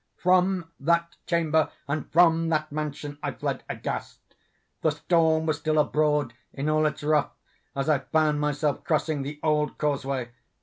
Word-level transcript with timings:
From 0.17 0.71
that 0.79 1.15
chamber, 1.27 1.69
and 1.87 2.11
from 2.11 2.49
that 2.49 2.71
mansion, 2.71 3.19
I 3.21 3.33
fled 3.33 3.63
aghast. 3.69 4.17
The 4.81 4.89
storm 4.89 5.45
was 5.45 5.59
still 5.59 5.77
abroad 5.77 6.33
in 6.53 6.69
all 6.69 6.87
its 6.87 7.03
wrath 7.03 7.35
as 7.75 7.87
I 7.87 7.99
found 7.99 8.39
myself 8.39 8.83
crossing 8.83 9.21
the 9.21 9.39
old 9.43 9.77
causeway. 9.77 10.29